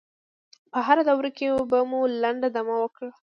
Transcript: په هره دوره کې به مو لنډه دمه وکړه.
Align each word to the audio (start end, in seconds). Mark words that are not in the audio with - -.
په 0.71 0.79
هره 0.87 1.03
دوره 1.09 1.29
کې 1.37 1.47
به 1.69 1.79
مو 1.89 1.99
لنډه 2.23 2.47
دمه 2.55 2.75
وکړه. 2.79 3.09